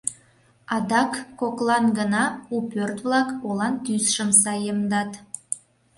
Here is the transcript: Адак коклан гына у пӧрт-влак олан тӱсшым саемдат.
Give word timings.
Адак 0.75 1.11
коклан 1.39 1.85
гына 1.97 2.23
у 2.55 2.57
пӧрт-влак 2.71 3.29
олан 3.47 3.75
тӱсшым 3.85 4.29
саемдат. 4.41 5.11